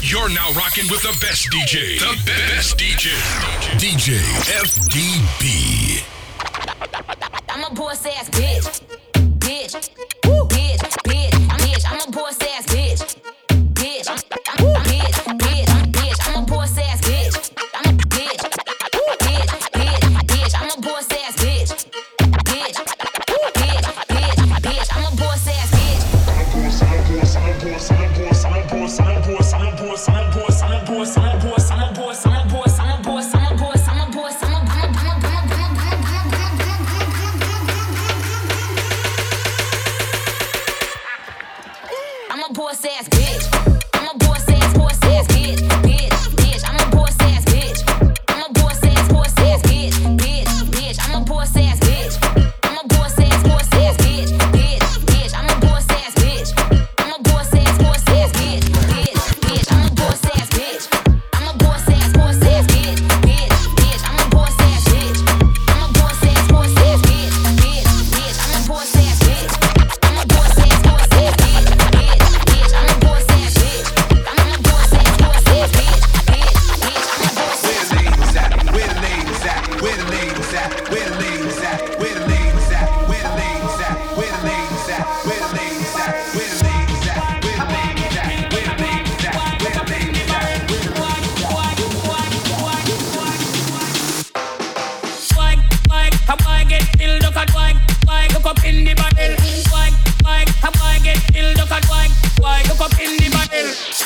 [0.00, 1.98] You're now rocking with the best DJ.
[1.98, 3.10] The best DJ.
[3.78, 4.20] DJ
[4.62, 6.04] FDB.
[7.48, 8.80] I'm a boss ass bitch.
[9.38, 9.90] Bitch.
[10.24, 10.46] Woo.
[10.46, 10.78] Bitch.
[11.02, 11.34] Bitch.
[11.34, 11.84] I'm bitch.
[11.90, 13.27] I'm a boss ass bitch.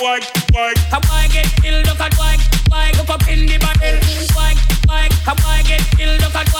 [0.03, 4.03] A boy get killed, look at wag, Why go up in the barrel,
[4.35, 4.59] wag,
[4.89, 5.13] wag.
[5.29, 6.52] A boy get killed, look at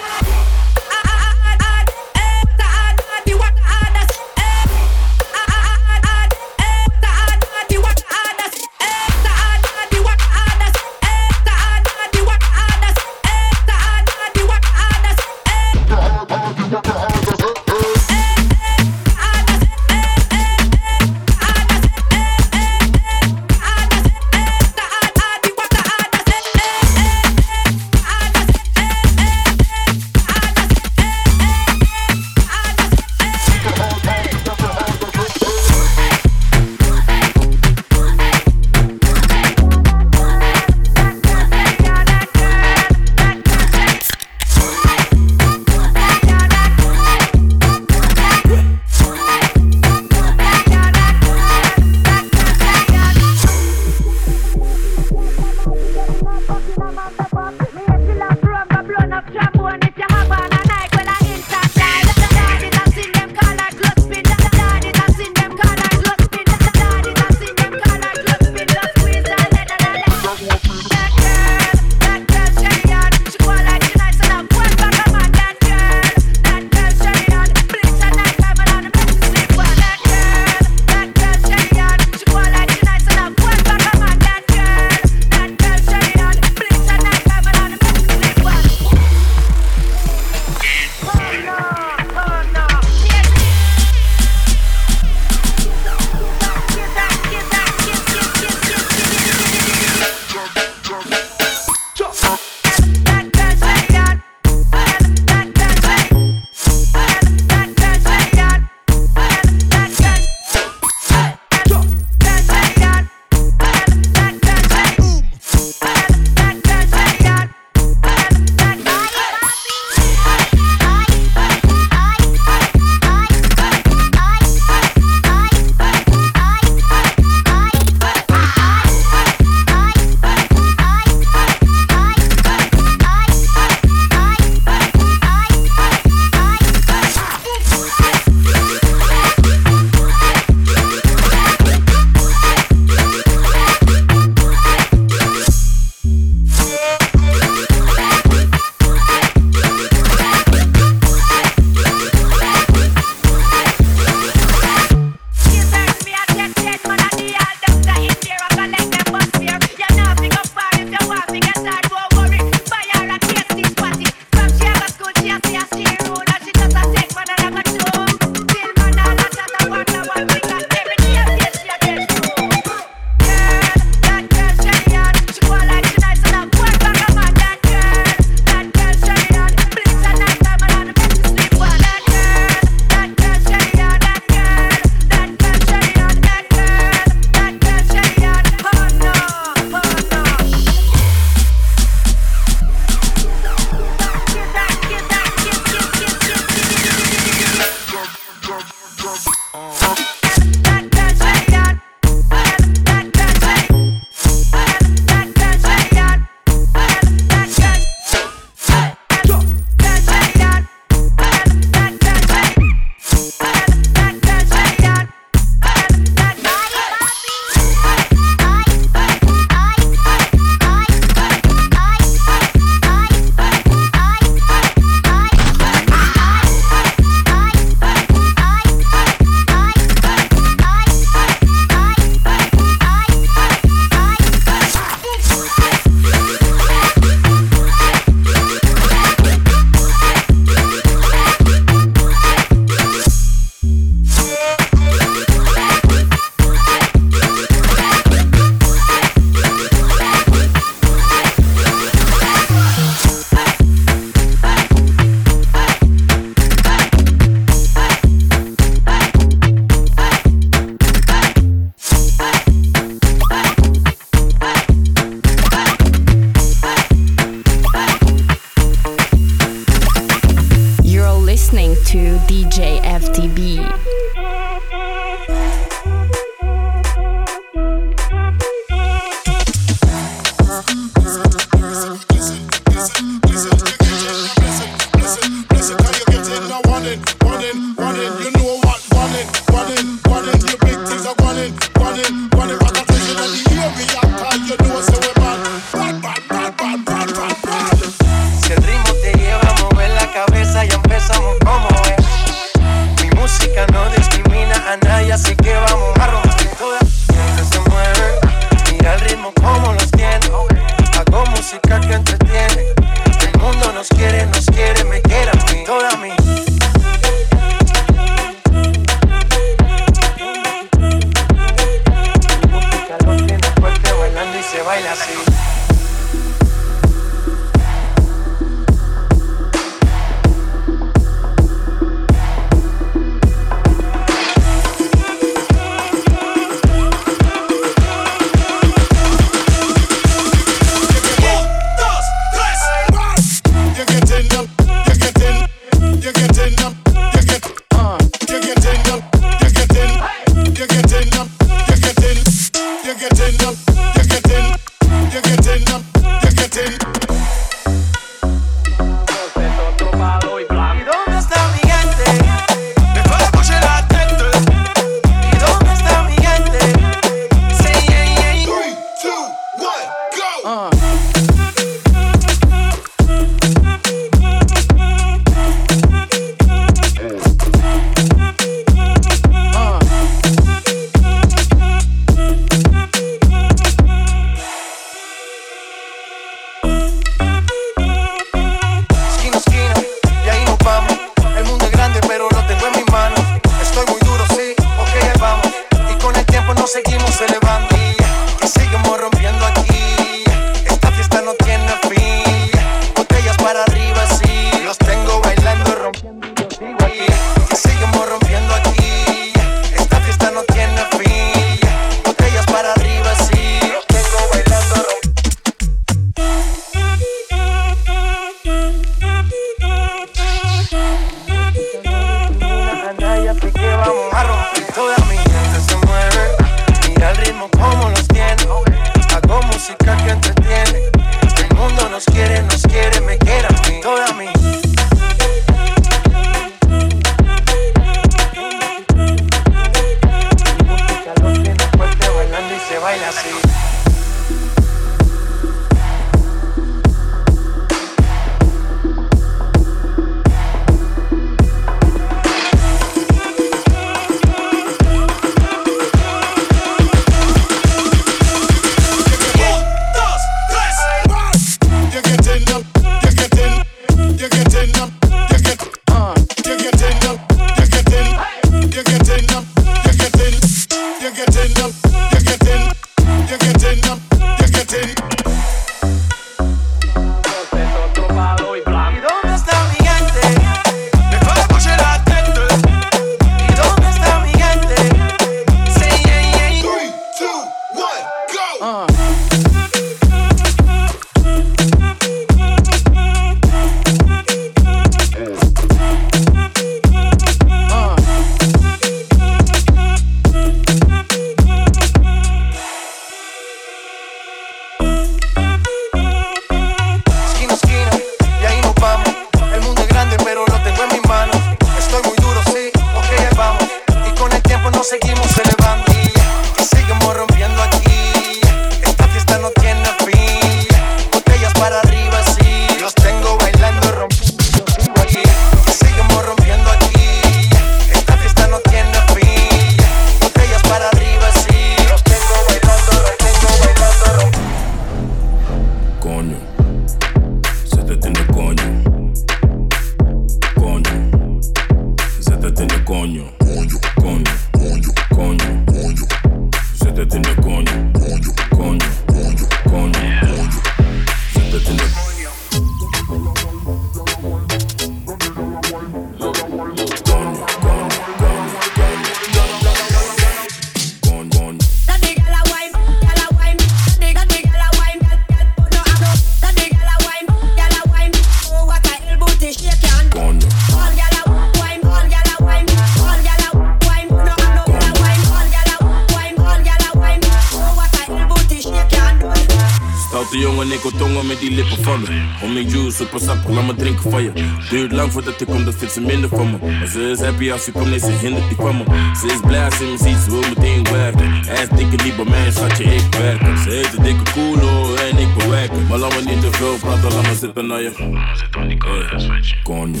[585.94, 586.86] ze minder van me.
[586.86, 588.84] ze is happy als je komt, nee, ze hindert die van me.
[589.20, 591.32] Ze is blij als ze me ziet, ze wil meteen werken.
[591.32, 593.58] Hij is dikke niet bij mij, schatje, ik werk.
[593.58, 595.70] Ze heeft een dikke koelo en ik bewerk.
[595.88, 597.92] Maar laat me niet te veel praten, laat me zitten naar je.
[598.34, 600.00] Zit aan die Konje,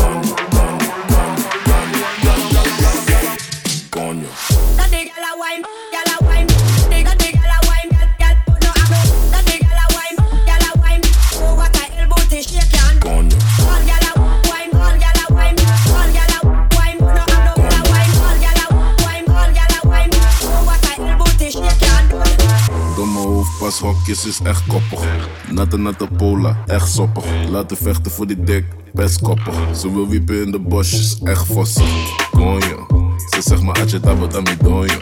[23.72, 25.28] Als hokjes is echt koppig.
[25.50, 27.24] Natte natte pola, echt soppig.
[27.48, 29.54] Laten vechten voor die dik, best koppig.
[29.76, 31.84] Ze wil wiepen in de bosjes, echt vossen.
[32.30, 32.86] Konjo,
[33.30, 34.98] ze zegt maar atje tabo tami donjo.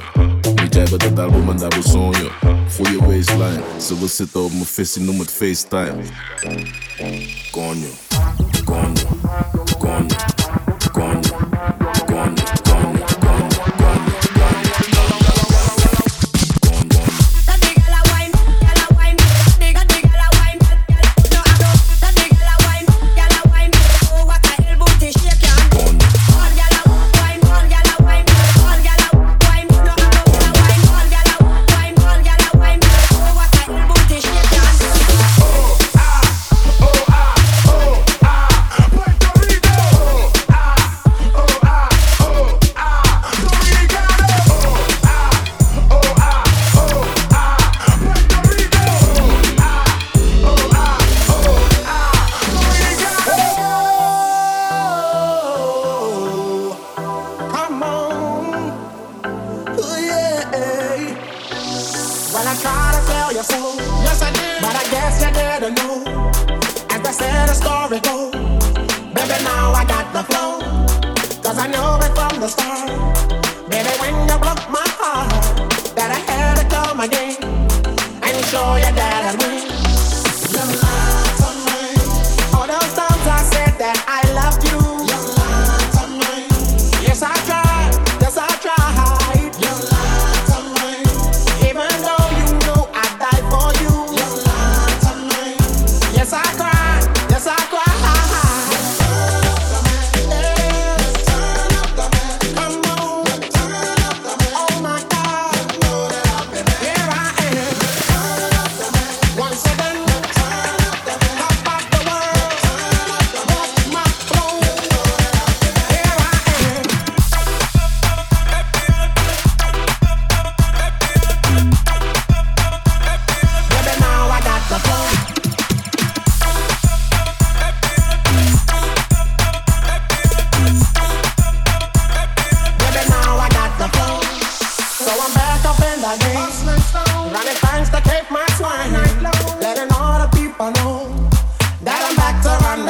[0.62, 1.83] Niet jij bent het daarom en daarom
[2.66, 6.02] Voel je waistline, ze wil zitten op mijn vis, noem het FaceTime.
[7.50, 7.88] Konjo,
[8.64, 9.06] konjo,
[9.78, 10.30] konjo.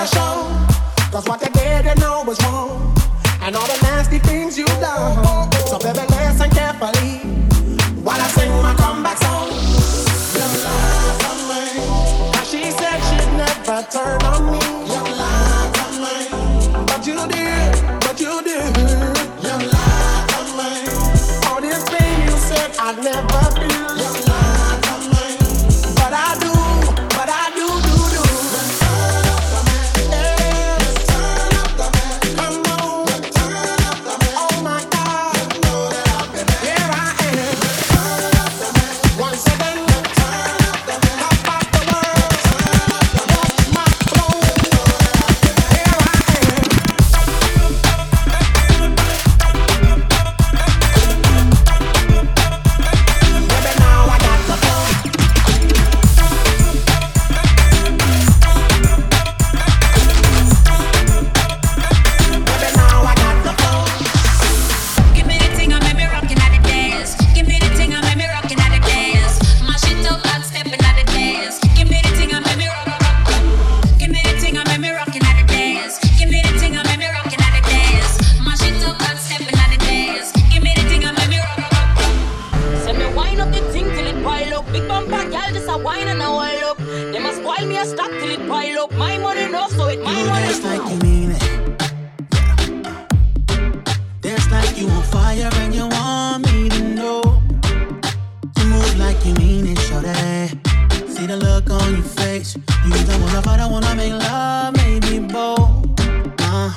[0.01, 1.11] The show.
[1.11, 2.97] Cause what they did, you know was wrong.
[3.43, 5.51] And all the nasty things you done.
[5.67, 7.19] So baby, listen carefully
[8.05, 9.49] while I sing my comeback song.
[10.37, 11.63] You lied to me.
[12.33, 14.80] Now she said she'd never turn on me.
[87.81, 88.93] A stock till it pile up.
[88.93, 90.47] My money no, so it my money.
[90.47, 91.43] Dance like you mean it.
[94.21, 97.23] Dance like you on fire and you want me to know.
[98.59, 100.51] You move like you mean it, show that.
[101.09, 102.57] See the look on your face.
[102.85, 105.99] You don't wanna fight, I wanna make love, maybe bold.
[106.41, 106.71] Uh,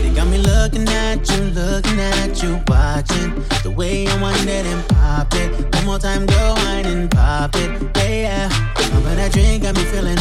[0.00, 4.66] they got me looking at you, looking at you, watching the way you wind it
[4.66, 5.74] and pop it.
[5.74, 8.48] One more time, go wine and pop it, yeah.
[8.48, 8.96] yeah.
[8.96, 10.15] Over that drink got me feeling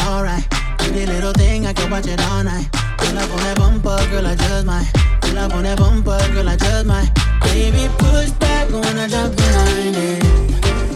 [1.15, 2.67] little thing, I can watch it all night.
[2.97, 4.91] Pull up on that bumper, girl, I just might.
[5.21, 7.09] Pull up on that bumper, girl, I just might.
[7.41, 10.23] Baby, push back when I jump behind it.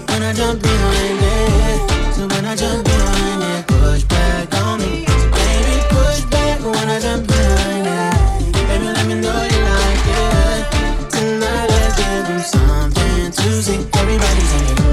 [0.09, 2.15] When I jump behind it.
[2.15, 5.07] So when I jump behind it, push back on me.
[5.07, 8.53] Baby, push back when I jump behind it.
[8.67, 10.63] Baby, let me know you like it.
[11.15, 13.87] Tonight, let's give them something to see.
[13.93, 14.88] Everybody sing it.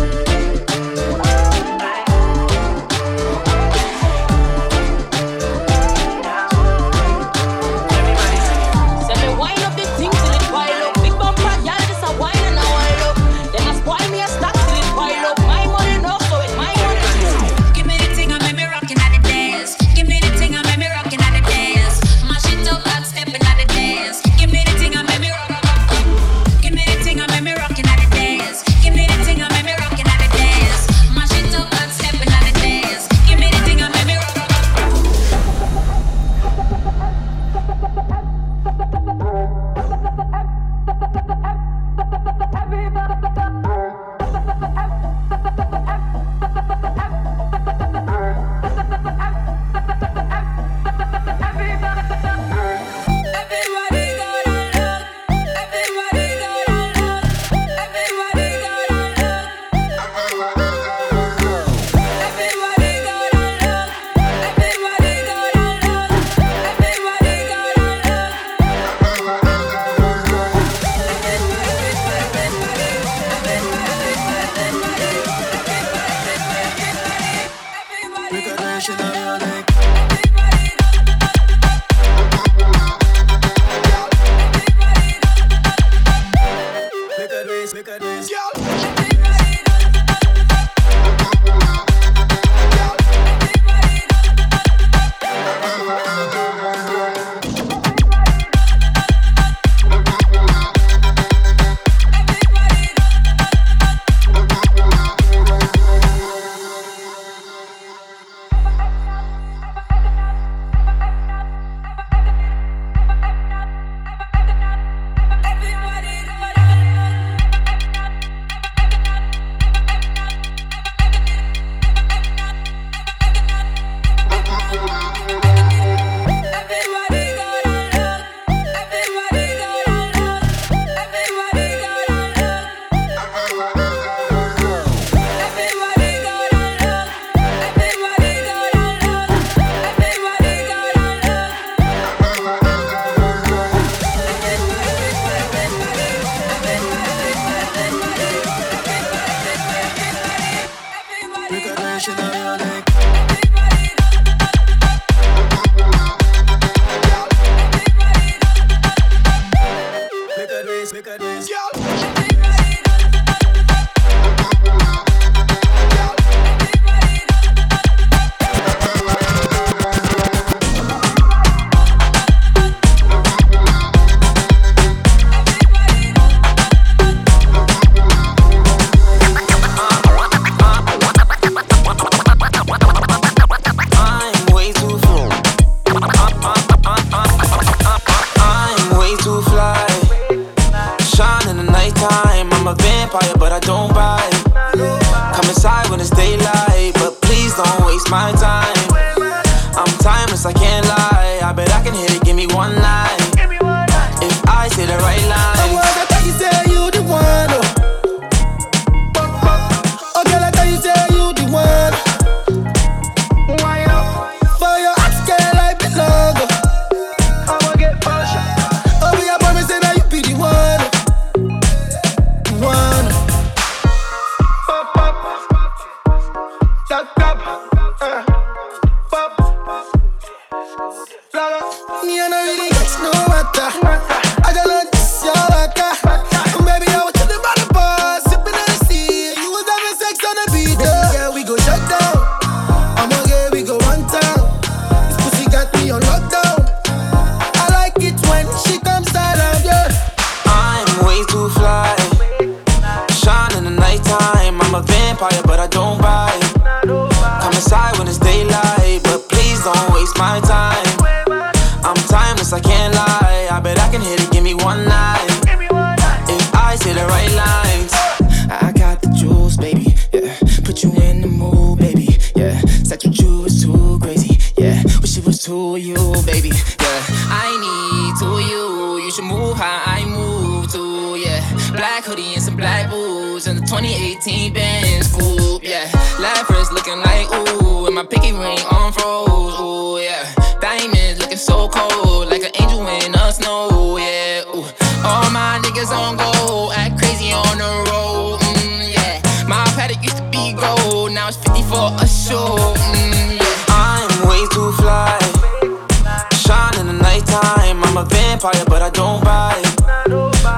[308.87, 309.61] I don't buy.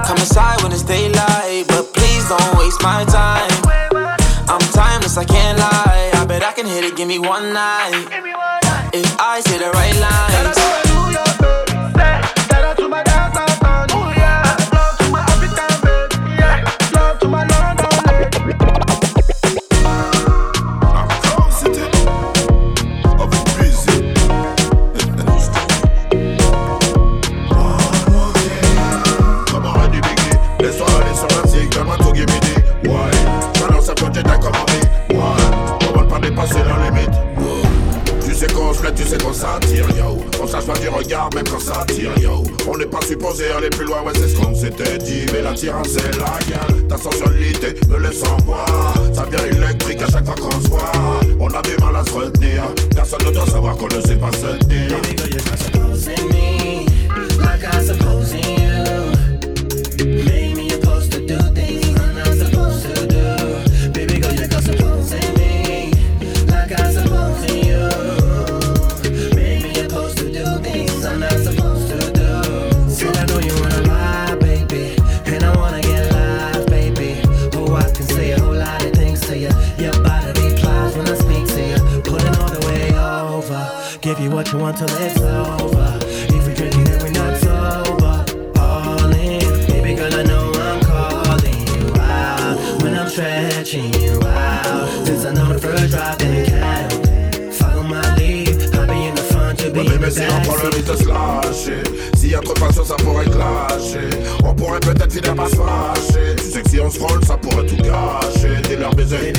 [0.06, 3.50] Come inside when it's daylight, but please don't waste my time.
[4.50, 6.10] I'm timeless, I can't lie.
[6.12, 8.06] I bet I can hit it, give me one night.
[8.92, 10.87] If I say the right line.
[42.88, 45.26] pas supposé aller plus loin, ouais, c'est ce qu'on s'était dit.
[45.32, 48.94] Mais l'attirance est la gueule, ta sensualité me laisse en boire.
[49.12, 50.92] Ça vient électrique à chaque fois qu'on se voit.
[51.40, 52.62] On a du mal à se retenir,
[52.94, 54.98] personne ne doit savoir qu'on ne sait pas se dire.
[54.98, 55.48] Me, like you.
[60.04, 60.57] Maybe
[84.52, 85.98] got you until it's over.
[86.02, 88.24] If we're drinking not sober,
[89.94, 91.92] girl, I know I'm calling you
[92.82, 94.20] when I'm stretching you
[95.88, 98.02] drop in the follow my.
[98.74, 99.70] I'll be in the front, the
[102.36, 104.10] on prend ça pourrait clasher.
[104.44, 106.36] On pourrait peut-être finir par se.
[106.36, 108.62] Tu sais que si on se frôle, ça pourrait tout gâcher.
[108.68, 109.32] Dès leur baiser.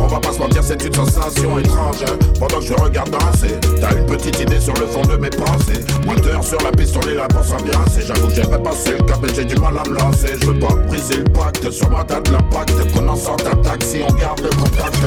[0.00, 2.04] On va pas se mentir, c'est une sensation étrange.
[2.40, 5.84] Pendant que je regarde danser, t'as une petite idée sur le fond de mes pensées.
[6.04, 8.02] Moteur sur la piste, on est là pour s'ambiancer.
[8.04, 10.34] J'avoue que j'aimerais passer le cap, mais j'ai du mal à me lancer.
[10.40, 12.92] Je veux pas briser le pacte, sur ma date l'impact.
[12.92, 14.98] Qu'on en sorte attaque si on garde le contact.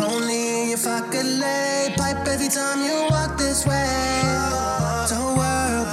[0.00, 4.22] Only if I lay pipe every time you walk this way.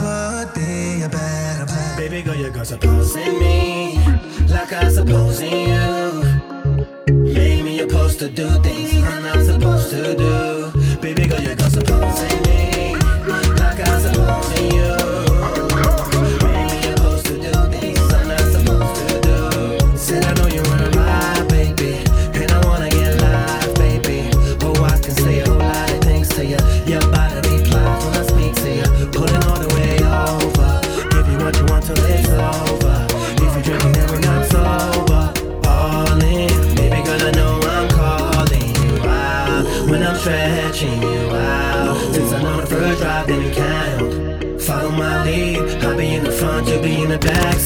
[0.02, 1.66] Would be a better.
[1.98, 2.24] Baby.
[8.20, 9.09] to do things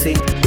[0.03, 0.42] see.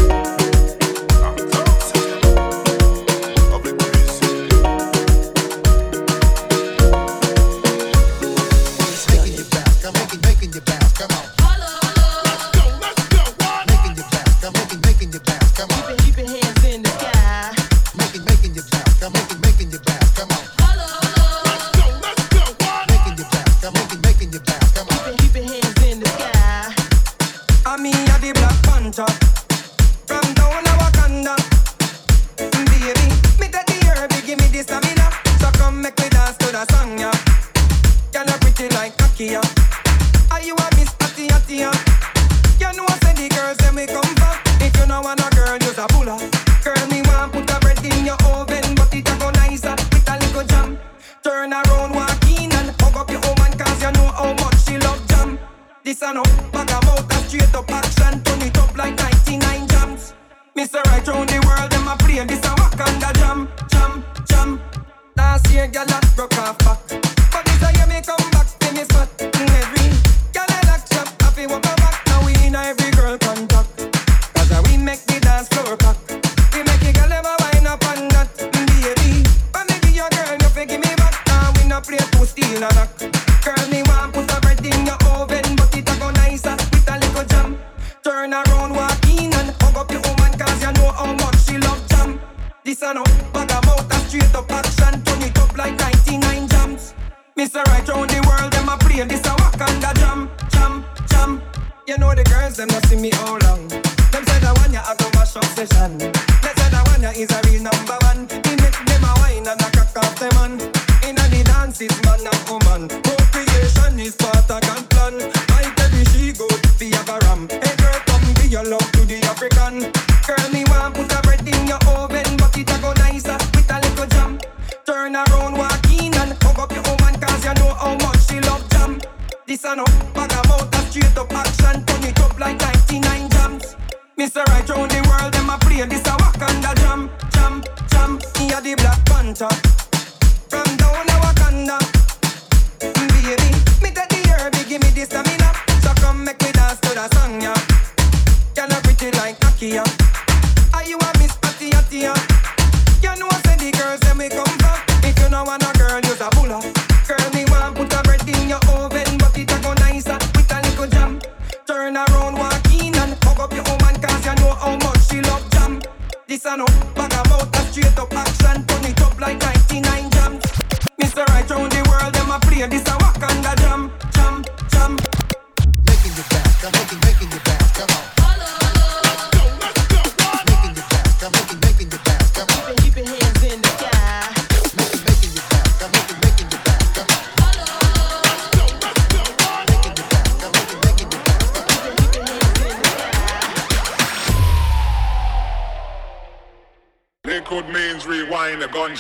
[168.46, 168.75] plan.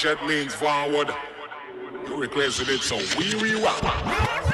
[0.04, 1.08] A means forward.
[2.06, 4.45] You requested it, so we rewind.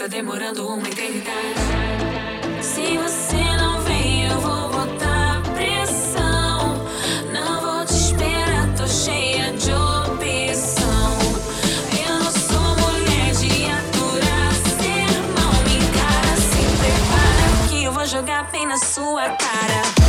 [0.00, 1.60] tá demorando uma eternidade.
[2.62, 6.86] Se você não vem, eu vou botar pressão.
[7.30, 11.18] Não vou te esperar, tô cheia de opção.
[12.08, 15.52] Eu não sou mulher de aturar sermão.
[15.66, 19.99] Me encara, se prepara, que eu vou jogar bem na sua cara.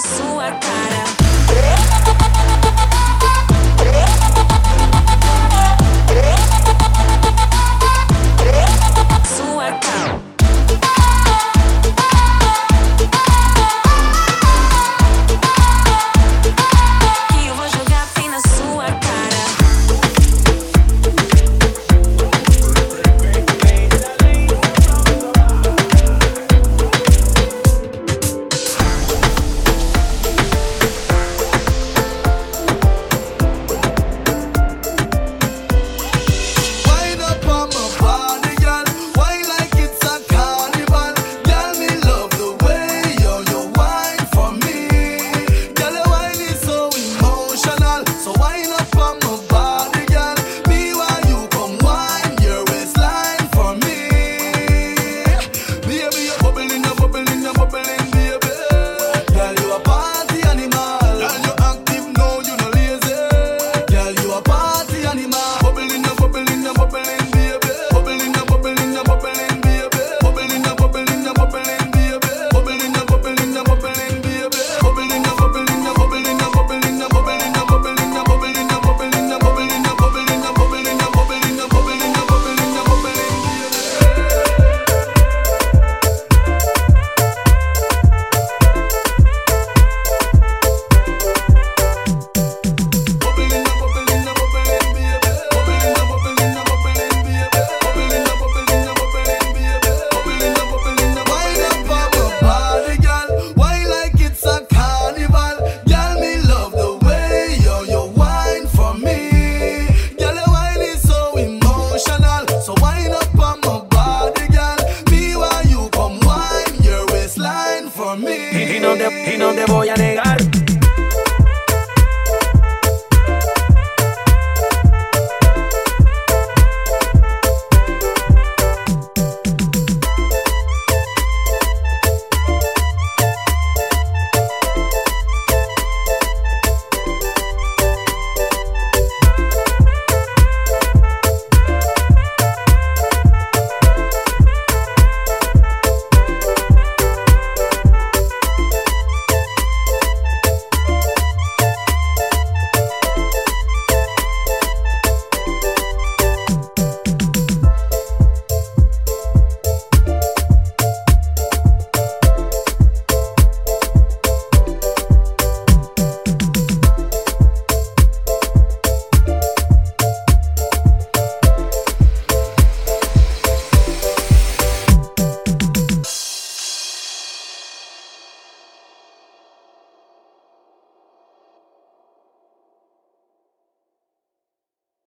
[0.00, 1.99] Sua cara.